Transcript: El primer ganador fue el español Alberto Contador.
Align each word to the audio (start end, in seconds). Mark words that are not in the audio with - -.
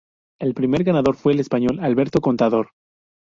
El 0.39 0.55
primer 0.55 0.83
ganador 0.83 1.15
fue 1.15 1.33
el 1.33 1.39
español 1.41 1.77
Alberto 1.79 2.21
Contador. 2.21 2.71